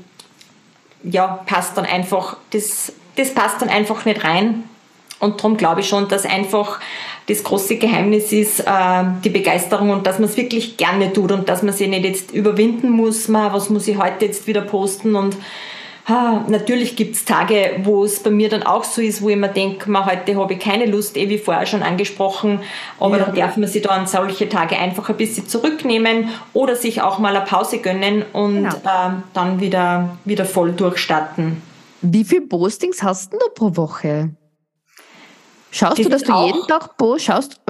[1.03, 4.65] ja, passt dann einfach, das, das passt dann einfach nicht rein.
[5.21, 6.79] Und darum glaube ich schon, dass einfach
[7.27, 11.49] das große Geheimnis ist äh, die Begeisterung und dass man es wirklich gerne tut und
[11.49, 15.17] dass man sich nicht jetzt überwinden muss, man, was muss ich heute jetzt wieder posten
[15.17, 15.37] und
[16.09, 19.49] ah, natürlich gibt's Tage, wo es bei mir dann auch so ist, wo ich mir
[19.49, 22.61] denke, heute habe ich keine Lust, eh wie vorher schon angesprochen,
[22.99, 23.25] aber ja.
[23.25, 27.19] dann darf man sich da an solche Tage einfach ein bisschen zurücknehmen oder sich auch
[27.19, 28.75] mal eine Pause gönnen und genau.
[28.75, 31.63] äh, dann wieder, wieder voll durchstarten.
[32.01, 34.31] Wie viele Postings hast du pro Woche?
[35.71, 37.27] Schaust du, dass du jeden Tag postest?
[37.27, 37.61] Schaust,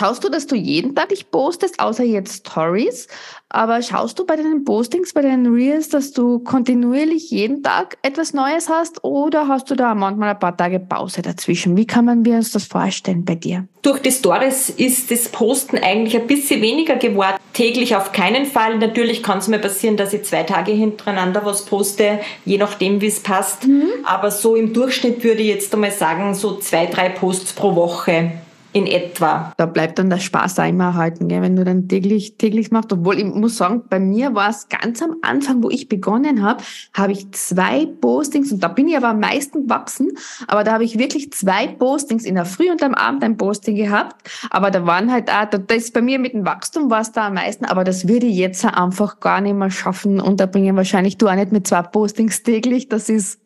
[0.00, 3.06] schaust du, dass du jeden Tag dich postest, außer jetzt Stories?
[3.50, 8.32] Aber schaust du bei deinen Postings, bei deinen Reels, dass du kontinuierlich jeden Tag etwas
[8.32, 11.76] Neues hast oder hast du da manchmal ein paar Tage Pause dazwischen?
[11.76, 13.66] Wie kann man uns das vorstellen bei dir?
[13.82, 17.36] Durch die Stories ist das Posten eigentlich ein bisschen weniger geworden.
[17.52, 18.78] Täglich auf keinen Fall.
[18.78, 23.08] Natürlich kann es mir passieren, dass ich zwei Tage hintereinander was poste, je nachdem, wie
[23.08, 23.66] es passt.
[23.66, 23.90] Mhm.
[24.04, 28.32] Aber so im Durchschnitt würde ich jetzt einmal sagen, so zwei, drei Posts pro Woche
[28.72, 29.52] in etwa.
[29.56, 31.42] Da bleibt dann der Spaß auch immer erhalten, gell?
[31.42, 32.92] wenn du dann täglich, täglich machst.
[32.92, 36.62] Obwohl ich muss sagen, bei mir war es ganz am Anfang, wo ich begonnen habe,
[36.94, 40.12] habe ich zwei Postings und da bin ich aber am meisten gewachsen,
[40.46, 43.74] aber da habe ich wirklich zwei Postings in der Früh und am Abend ein Posting
[43.76, 44.16] gehabt.
[44.50, 47.26] Aber da waren halt auch, das ist bei mir mit dem Wachstum war es da
[47.26, 50.76] am meisten, aber das würde ich jetzt einfach gar nicht mehr schaffen und da bringen
[50.76, 52.88] wahrscheinlich du auch nicht mit zwei Postings täglich.
[52.88, 53.40] Das ist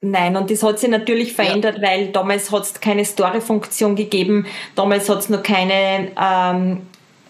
[0.00, 1.88] Nein, und das hat sich natürlich verändert, ja.
[1.88, 6.82] weil damals hat es keine Story-Funktion gegeben, damals hat es noch keine, ähm,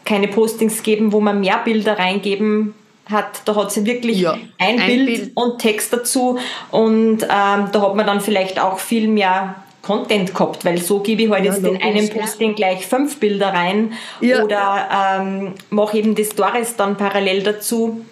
[0.04, 2.74] keine Postings gegeben, wo man mehr Bilder reingeben
[3.07, 3.40] hat.
[3.46, 6.38] Da hat sie wirklich ja, ein, ein Bild, Bild, und Text dazu.
[6.70, 11.22] Und ähm, da hat man dann vielleicht auch viel mehr Content gehabt, weil so gebe
[11.22, 15.96] ich halt ja, jetzt logisch, in einem Posting gleich fünf Bilder rein oder ähm, mache
[15.96, 18.04] eben die Stories dann parallel dazu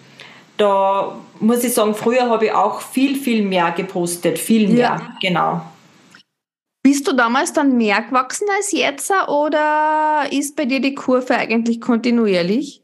[0.57, 5.17] da muss ich sagen, früher habe ich auch viel, viel mehr gepostet, viel mehr, ja.
[5.21, 5.61] genau.
[6.81, 11.81] Bist du damals dann mehr gewachsen als jetzt oder ist bei dir die Kurve eigentlich
[11.81, 12.81] kontinuierlich?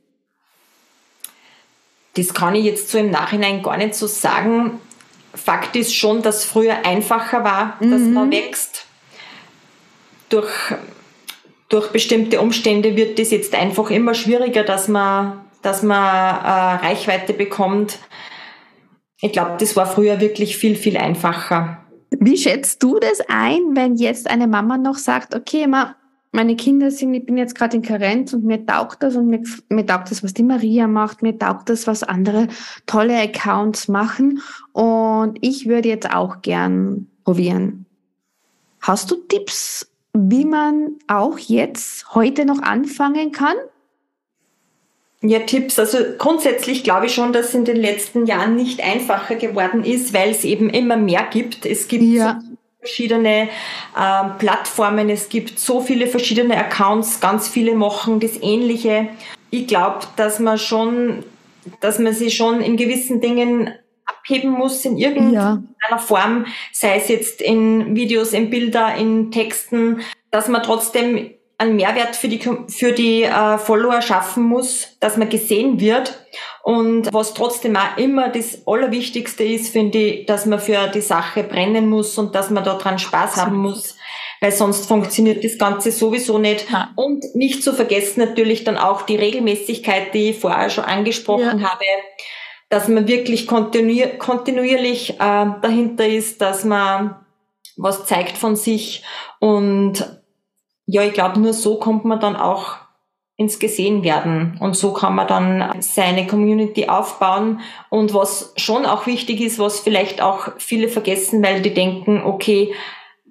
[2.16, 4.80] Das kann ich jetzt so im Nachhinein gar nicht so sagen.
[5.34, 8.14] Fakt ist schon, dass früher einfacher war, dass mhm.
[8.14, 8.86] man wächst.
[10.30, 10.52] Durch,
[11.70, 17.34] durch bestimmte Umstände wird es jetzt einfach immer schwieriger, dass man dass man äh, Reichweite
[17.34, 17.98] bekommt.
[19.20, 21.80] Ich glaube, das war früher wirklich viel, viel einfacher.
[22.12, 25.96] Wie schätzt du das ein, wenn jetzt eine Mama noch sagt, okay, ma,
[26.32, 29.42] meine Kinder sind, ich bin jetzt gerade in Karenz und mir taugt das und mir,
[29.70, 32.48] mir taugt das, was die Maria macht, mir taugt das, was andere
[32.86, 34.42] tolle Accounts machen
[34.74, 37.86] und ich würde jetzt auch gern probieren.
[38.82, 43.56] Hast du Tipps, wie man auch jetzt heute noch anfangen kann?
[45.26, 45.80] Ja, Tipps.
[45.80, 50.14] Also grundsätzlich glaube ich schon, dass es in den letzten Jahren nicht einfacher geworden ist,
[50.14, 51.66] weil es eben immer mehr gibt.
[51.66, 52.42] Es gibt ja.
[52.42, 52.48] so
[52.80, 53.48] verschiedene
[53.98, 59.08] äh, Plattformen, es gibt so viele verschiedene Accounts, ganz viele machen das Ähnliche.
[59.50, 61.24] Ich glaube, dass man schon,
[61.80, 63.70] dass man sich schon in gewissen Dingen
[64.06, 65.98] abheben muss in irgendeiner ja.
[66.00, 71.32] Form, sei es jetzt in Videos, in Bilder, in Texten, dass man trotzdem
[71.64, 76.20] einen Mehrwert für die, für die äh, Follower schaffen muss, dass man gesehen wird.
[76.64, 81.44] Und was trotzdem auch immer das Allerwichtigste ist, finde ich, dass man für die Sache
[81.44, 83.96] brennen muss und dass man daran Spaß haben muss,
[84.42, 86.70] weil sonst funktioniert das Ganze sowieso nicht.
[86.70, 86.92] Ja.
[86.96, 91.72] Und nicht zu vergessen natürlich dann auch die Regelmäßigkeit, die ich vorher schon angesprochen ja.
[91.72, 91.86] habe,
[92.70, 97.16] dass man wirklich kontinuier kontinuierlich äh, dahinter ist, dass man
[97.76, 99.04] was zeigt von sich
[99.40, 100.23] und
[100.86, 102.78] ja, ich glaube, nur so kommt man dann auch
[103.36, 104.58] ins Gesehen werden.
[104.60, 107.62] Und so kann man dann seine Community aufbauen.
[107.90, 112.74] Und was schon auch wichtig ist, was vielleicht auch viele vergessen, weil die denken, okay,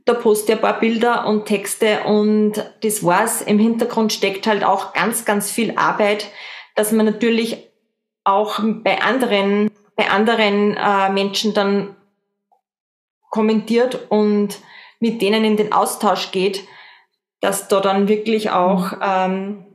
[0.05, 3.43] da poste ich ein paar Bilder und Texte und das war's.
[3.43, 6.29] Im Hintergrund steckt halt auch ganz, ganz viel Arbeit,
[6.75, 7.71] dass man natürlich
[8.25, 11.95] auch bei anderen, bei anderen äh, Menschen dann
[13.31, 14.59] kommentiert und
[14.99, 16.65] mit denen in den Austausch geht,
[17.43, 19.67] dass da dann wirklich auch ähm,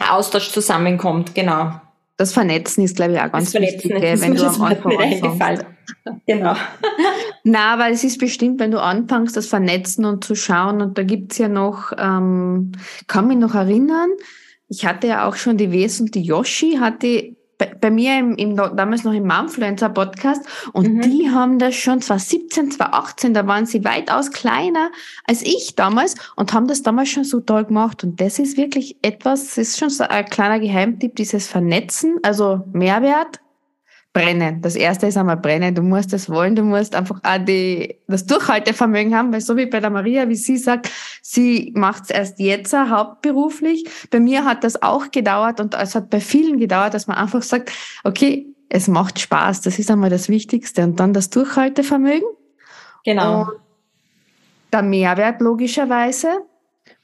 [0.00, 1.72] Austausch zusammenkommt, genau.
[2.16, 5.66] Das Vernetzen ist, glaube ich, auch ganz wichtig, wenn du am Anfang anfängst.
[6.26, 6.54] Genau.
[7.44, 11.02] Na, aber es ist bestimmt, wenn du anfängst, das Vernetzen und zu schauen, und da
[11.02, 12.72] gibt's ja noch, ähm,
[13.08, 14.10] kann mich noch erinnern,
[14.68, 18.34] ich hatte ja auch schon die Wes und die Yoshi, hatte bei, bei mir im,
[18.36, 21.00] im, damals noch im Momfluencer Podcast und mhm.
[21.02, 24.90] die haben das schon 2017, 2018, da waren sie weitaus kleiner
[25.24, 28.96] als ich damals und haben das damals schon so toll gemacht und das ist wirklich
[29.02, 33.41] etwas, das ist schon so ein kleiner Geheimtipp, dieses Vernetzen, also Mehrwert,
[34.12, 34.60] brennen.
[34.60, 35.74] Das erste ist einmal brennen.
[35.74, 39.66] Du musst es wollen, du musst einfach auch die, das Durchhaltevermögen haben, weil so wie
[39.66, 40.90] bei der Maria, wie sie sagt,
[41.22, 43.88] sie macht es erst jetzt hauptberuflich.
[44.10, 47.42] Bei mir hat das auch gedauert und es hat bei vielen gedauert, dass man einfach
[47.42, 47.72] sagt,
[48.04, 50.82] okay, es macht Spaß, das ist einmal das Wichtigste.
[50.84, 52.28] Und dann das Durchhaltevermögen.
[53.04, 53.42] Genau.
[53.42, 53.48] Und
[54.72, 56.28] der Mehrwert logischerweise.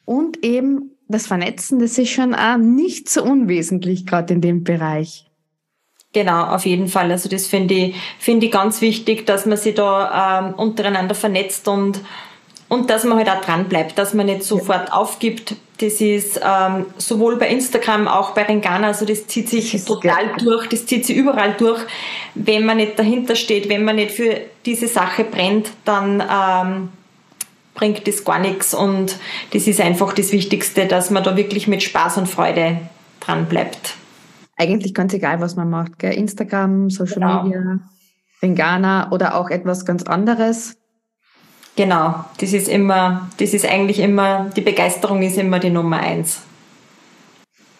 [0.05, 5.28] Und eben das Vernetzen, das ist schon auch nicht so unwesentlich, gerade in dem Bereich.
[6.14, 7.11] Genau, auf jeden Fall.
[7.11, 11.68] Also das finde ich, finde ich ganz wichtig, dass man sich da ähm, untereinander vernetzt
[11.68, 12.01] und,
[12.68, 14.94] und dass man halt auch dran bleibt, dass man nicht sofort ja.
[14.94, 15.55] aufgibt.
[15.81, 20.27] Das ist ähm, sowohl bei Instagram, auch bei Ringana, also das zieht sich das total
[20.27, 20.35] geil.
[20.38, 21.81] durch, das zieht sich überall durch.
[22.35, 26.88] Wenn man nicht dahinter steht, wenn man nicht für diese Sache brennt, dann ähm,
[27.75, 29.16] bringt das gar nichts und
[29.53, 32.81] das ist einfach das Wichtigste, dass man da wirklich mit Spaß und Freude
[33.21, 33.94] dran bleibt
[34.59, 35.99] eigentlich ganz egal, was man macht.
[35.99, 36.12] Gell?
[36.12, 37.42] Instagram, Social genau.
[37.44, 37.81] Media,
[38.42, 40.77] Ringana oder auch etwas ganz anderes.
[41.77, 46.42] Genau, das ist immer, das ist eigentlich immer, die Begeisterung ist immer die Nummer eins.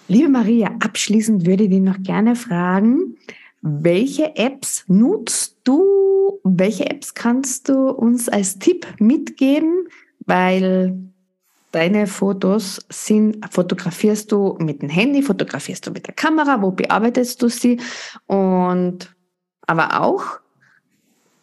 [0.07, 3.17] Liebe Maria, abschließend würde ich dich noch gerne fragen,
[3.61, 6.41] welche Apps nutzt du?
[6.45, 9.89] Welche Apps kannst du uns als Tipp mitgeben?
[10.27, 10.97] Weil
[11.79, 17.41] Deine Fotos sind, fotografierst du mit dem Handy, fotografierst du mit der Kamera, wo bearbeitest
[17.41, 17.79] du sie?
[18.27, 19.15] Und,
[19.65, 20.41] aber auch,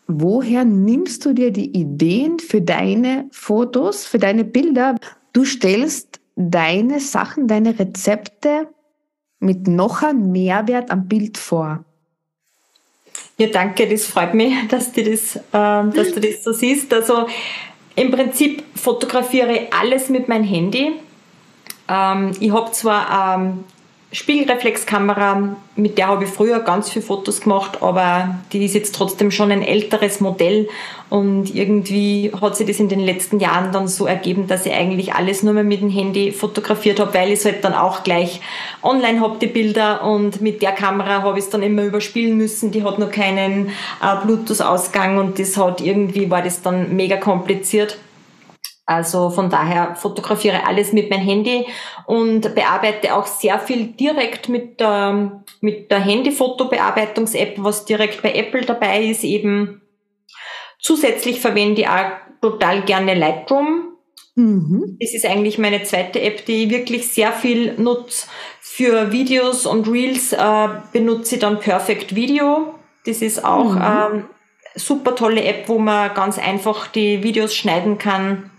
[0.07, 4.95] woher nimmst du dir die Ideen für deine Fotos, für deine Bilder?
[5.31, 8.67] Du stellst deine Sachen, deine Rezepte
[9.39, 11.85] mit noch einem Mehrwert am Bild vor.
[13.37, 16.93] Ja, danke, das freut mich, dass du das, äh, dass du das so siehst.
[16.93, 17.25] Also
[17.95, 20.93] im Prinzip fotografiere ich alles mit meinem Handy.
[21.87, 23.63] Ähm, ich habe zwar ähm,
[24.11, 29.29] Spiegelreflexkamera, mit der habe ich früher ganz viele Fotos gemacht, aber die ist jetzt trotzdem
[29.29, 30.69] schon ein älteres Modell.
[31.09, 35.13] Und irgendwie hat sich das in den letzten Jahren dann so ergeben, dass ich eigentlich
[35.13, 38.41] alles nur mehr mit dem Handy fotografiert habe, weil ich es halt dann auch gleich
[38.81, 40.03] online habe, die Bilder.
[40.03, 43.67] Und mit der Kamera habe ich es dann immer überspielen müssen, die hat noch keinen
[44.01, 47.97] äh, Bluetooth-Ausgang und das hat irgendwie, war das dann mega kompliziert.
[48.85, 51.65] Also von daher fotografiere alles mit meinem Handy
[52.05, 58.61] und bearbeite auch sehr viel direkt mit der, mit der Handyfotobearbeitungs-App, was direkt bei Apple
[58.61, 59.81] dabei ist eben.
[60.79, 63.93] Zusätzlich verwende ich auch total gerne Lightroom.
[64.35, 64.97] Mhm.
[65.01, 68.27] Das ist eigentlich meine zweite App, die ich wirklich sehr viel nutze.
[68.61, 72.75] Für Videos und Reels äh, benutze ich dann Perfect Video.
[73.07, 73.81] Das ist auch mhm.
[73.81, 74.25] ähm,
[74.75, 78.51] super tolle App, wo man ganz einfach die Videos schneiden kann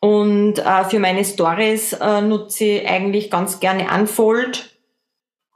[0.00, 4.78] und äh, für meine Stories äh, nutze ich eigentlich ganz gerne Unfold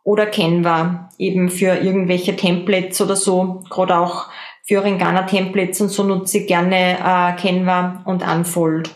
[0.04, 4.28] oder Canva, eben für irgendwelche Templates oder so, gerade auch
[4.66, 8.94] für Ringana Templates und so nutze ich gerne äh, Canva und Unfold.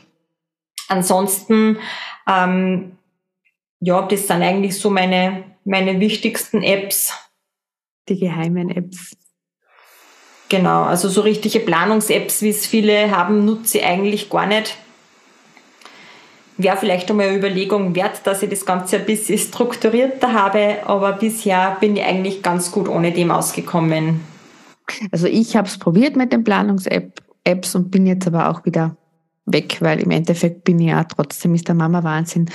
[0.88, 1.78] Ansonsten,
[2.26, 2.98] ähm,
[3.80, 7.14] ja, das sind eigentlich so meine, meine wichtigsten Apps.
[8.08, 9.16] Die geheimen Apps.
[10.50, 14.76] Genau, also so richtige Planungs-Apps, wie es viele haben, nutze ich eigentlich gar nicht
[16.58, 21.12] wäre vielleicht einmal eine Überlegung wert, dass ich das Ganze ein bisschen strukturierter habe, aber
[21.12, 24.20] bisher bin ich eigentlich ganz gut ohne dem ausgekommen.
[25.12, 28.96] Also ich habe es probiert mit den Planungs-Apps und bin jetzt aber auch wieder
[29.46, 32.50] weg, weil im Endeffekt bin ich ja trotzdem ist der Mama Wahnsinn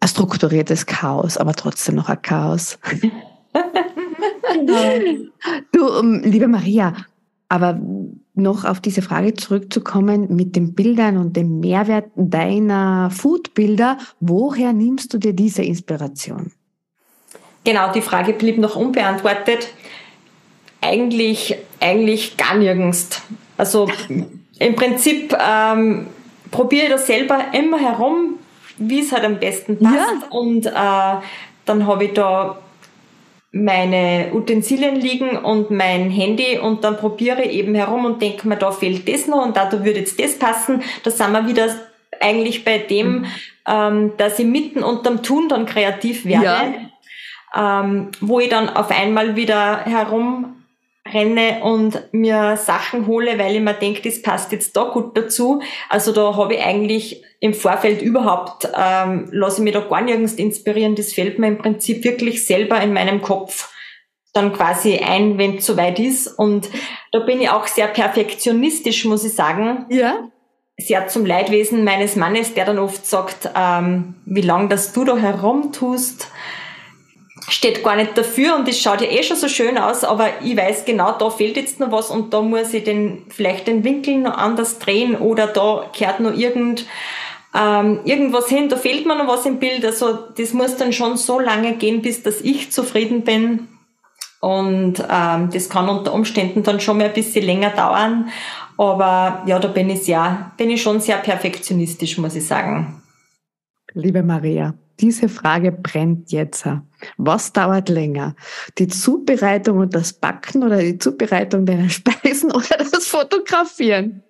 [0.00, 2.78] ein strukturiertes Chaos, aber trotzdem noch ein Chaos.
[5.72, 6.94] du, um, liebe Maria,
[7.48, 7.80] aber
[8.34, 13.98] noch auf diese Frage zurückzukommen mit den Bildern und dem Mehrwert deiner Foodbilder.
[14.20, 16.52] Woher nimmst du dir diese Inspiration?
[17.64, 19.68] Genau, die Frage blieb noch unbeantwortet.
[20.80, 23.22] Eigentlich, eigentlich gar nirgends.
[23.56, 23.88] Also
[24.58, 26.08] im Prinzip ähm,
[26.50, 28.34] probiere ich das selber immer herum,
[28.78, 29.96] wie es halt am besten passt.
[29.96, 30.28] Ja.
[30.30, 31.24] Und äh,
[31.64, 32.58] dann habe ich da
[33.54, 38.56] meine Utensilien liegen und mein Handy und dann probiere ich eben herum und denke mir,
[38.56, 40.82] da fehlt das noch und da, da würde jetzt das passen.
[41.04, 41.68] Da sind wir wieder
[42.20, 43.26] eigentlich bei dem, mhm.
[43.68, 46.74] ähm, dass ich mitten unterm Tun dann kreativ werde,
[47.54, 47.80] ja.
[47.80, 50.63] ähm, wo ich dann auf einmal wieder herum
[51.14, 55.62] renne und mir Sachen hole, weil ich mir denke, das passt jetzt da gut dazu.
[55.88, 60.34] Also da habe ich eigentlich im Vorfeld überhaupt, ähm, lasse ich mich da gar nirgends
[60.34, 60.96] inspirieren.
[60.96, 63.70] Das fällt mir im Prinzip wirklich selber in meinem Kopf
[64.32, 66.26] dann quasi ein, wenn es soweit ist.
[66.26, 66.68] Und
[67.12, 69.86] da bin ich auch sehr perfektionistisch, muss ich sagen.
[69.90, 70.28] Ja.
[70.76, 75.16] Sehr zum Leidwesen meines Mannes, der dann oft sagt, ähm, wie lang das du da
[75.16, 76.28] herumtust
[77.48, 80.56] steht gar nicht dafür und es schaut ja eh schon so schön aus, aber ich
[80.56, 84.16] weiß genau, da fehlt jetzt noch was und da muss ich den, vielleicht den Winkel
[84.16, 86.86] noch anders drehen oder da kehrt noch irgend,
[87.54, 89.84] ähm, irgendwas hin, da fehlt mir noch was im Bild.
[89.84, 93.68] Also das muss dann schon so lange gehen, bis dass ich zufrieden bin.
[94.40, 98.28] Und ähm, das kann unter Umständen dann schon mal ein bisschen länger dauern.
[98.76, 103.02] Aber ja, da bin ich sehr, bin ich schon sehr perfektionistisch, muss ich sagen.
[103.94, 106.66] Liebe Maria, diese Frage brennt jetzt.
[107.16, 108.34] Was dauert länger?
[108.78, 114.22] Die Zubereitung und das Backen oder die Zubereitung deiner Speisen oder das Fotografieren?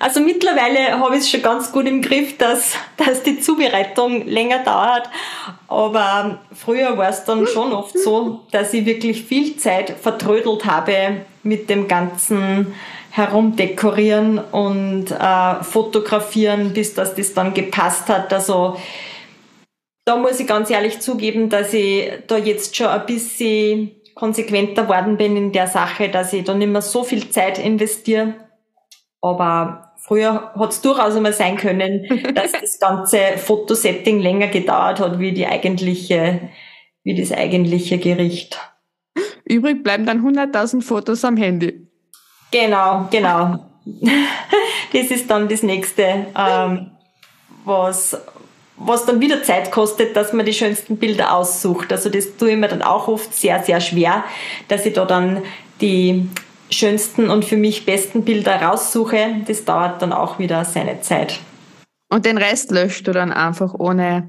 [0.00, 4.64] Also mittlerweile habe ich es schon ganz gut im Griff, dass, dass die Zubereitung länger
[4.64, 5.08] dauert.
[5.68, 11.24] Aber früher war es dann schon oft so, dass ich wirklich viel Zeit vertrödelt habe
[11.44, 12.74] mit dem ganzen
[13.10, 18.32] Herumdekorieren und äh, Fotografieren, bis dass das dann gepasst hat.
[18.32, 18.76] Also
[20.04, 25.16] da muss ich ganz ehrlich zugeben, dass ich da jetzt schon ein bisschen konsequenter worden
[25.16, 28.34] bin in der Sache, dass ich da nicht mehr so viel Zeit investiere.
[29.20, 35.18] Aber früher hat es durchaus einmal sein können, dass das ganze Fotosetting länger gedauert hat,
[35.18, 36.50] wie die eigentliche,
[37.02, 38.58] wie das eigentliche Gericht.
[39.44, 41.88] Übrig bleiben dann 100.000 Fotos am Handy.
[42.50, 43.58] Genau, genau.
[44.92, 46.90] das ist dann das nächste, ähm,
[47.64, 48.16] was,
[48.76, 51.92] was dann wieder Zeit kostet, dass man die schönsten Bilder aussucht.
[51.92, 54.24] Also das tue ich mir dann auch oft sehr, sehr schwer,
[54.68, 55.42] dass ich da dann
[55.80, 56.28] die
[56.70, 59.42] schönsten und für mich besten Bilder raussuche.
[59.46, 61.38] Das dauert dann auch wieder seine Zeit.
[62.10, 64.28] Und den Rest löscht du dann einfach ohne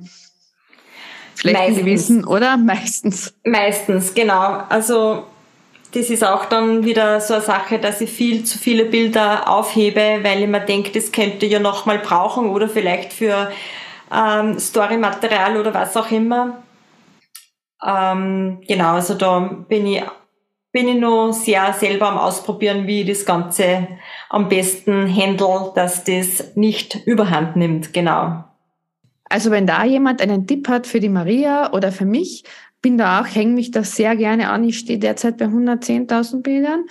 [1.36, 1.80] schlechten Meistens.
[1.80, 2.58] Gewissen, oder?
[2.66, 3.34] Meistens.
[3.44, 4.64] Meistens, genau.
[4.70, 5.24] Also
[5.94, 10.20] das ist auch dann wieder so eine Sache, dass ich viel zu viele Bilder aufhebe,
[10.22, 13.50] weil ich mir denke, das könnte ich ja nochmal brauchen oder vielleicht für
[14.14, 16.64] ähm, Story-Material oder was auch immer.
[17.86, 20.04] Ähm, genau, also da bin ich,
[20.72, 23.88] bin ich noch sehr selber am Ausprobieren, wie ich das Ganze
[24.30, 28.44] am besten handle, dass das nicht überhand nimmt, genau.
[29.30, 32.44] Also wenn da jemand einen Tipp hat für die Maria oder für mich,
[32.82, 34.64] bin da auch, hänge mich das sehr gerne an.
[34.64, 36.86] Ich stehe derzeit bei 110.000 Bildern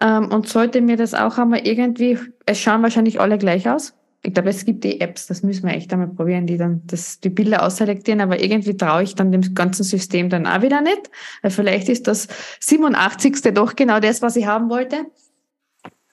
[0.00, 4.34] ähm, und sollte mir das auch einmal irgendwie, es schauen wahrscheinlich alle gleich aus, ich
[4.34, 7.30] glaube, es gibt die Apps, das müssen wir echt einmal probieren, die dann das, die
[7.30, 11.10] Bilder ausselektieren, aber irgendwie traue ich dann dem ganzen System dann auch wieder nicht,
[11.42, 12.28] weil vielleicht ist das
[12.60, 13.54] 87.
[13.54, 15.06] doch genau das, was ich haben wollte.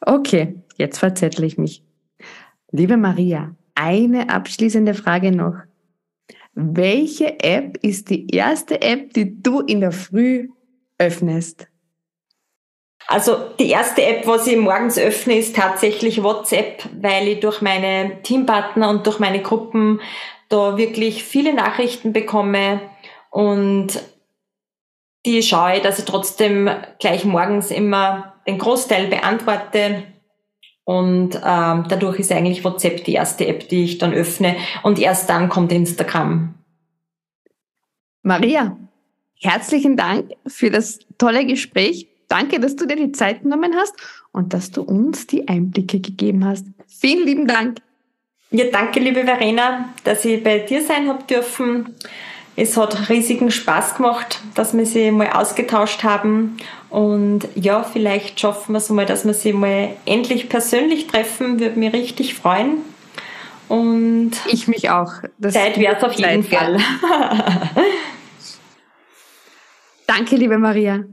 [0.01, 1.83] Okay, jetzt verzettle ich mich.
[2.71, 5.55] Liebe Maria, eine abschließende Frage noch.
[6.53, 10.47] Welche App ist die erste App, die du in der Früh
[10.97, 11.67] öffnest?
[13.07, 18.21] Also die erste App, was ich morgens öffne, ist tatsächlich WhatsApp, weil ich durch meine
[18.21, 20.01] Teampartner und durch meine Gruppen
[20.49, 22.81] da wirklich viele Nachrichten bekomme
[23.29, 23.99] und
[25.25, 30.03] die schaue ich, dass ich trotzdem gleich morgens immer den Großteil beantworte.
[30.85, 34.55] Und ähm, dadurch ist eigentlich WhatsApp die erste App, die ich dann öffne.
[34.83, 36.55] Und erst dann kommt Instagram.
[38.21, 38.77] Maria,
[39.41, 42.07] herzlichen Dank für das tolle Gespräch.
[42.27, 43.95] Danke, dass du dir die Zeit genommen hast
[44.31, 46.65] und dass du uns die Einblicke gegeben hast.
[46.87, 47.79] Vielen lieben Dank.
[48.51, 51.95] Ja, danke, liebe Verena, dass ich bei dir sein habe dürfen.
[52.55, 56.57] Es hat riesigen Spaß gemacht, dass wir sie mal ausgetauscht haben.
[56.89, 61.59] Und ja, vielleicht schaffen wir es mal, dass wir sie mal endlich persönlich treffen.
[61.59, 62.77] Würde mich richtig freuen.
[63.67, 65.11] Und ich mich auch.
[65.37, 66.77] Das Zeit wäre es auf jeden Fall.
[70.07, 71.03] Danke, liebe Maria.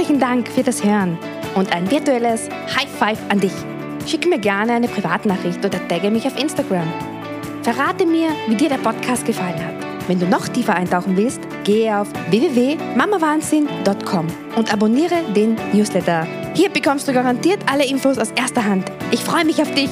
[0.00, 1.18] Herzlichen Dank für das Hören
[1.54, 3.52] und ein virtuelles High Five an dich.
[4.06, 6.90] Schick mir gerne eine Privatnachricht oder tagge mich auf Instagram.
[7.62, 9.74] Verrate mir, wie dir der Podcast gefallen hat.
[10.08, 14.26] Wenn du noch tiefer eintauchen willst, gehe auf www.mamawahnsinn.com
[14.56, 16.26] und abonniere den Newsletter.
[16.54, 18.90] Hier bekommst du garantiert alle Infos aus erster Hand.
[19.10, 19.90] Ich freue mich auf dich.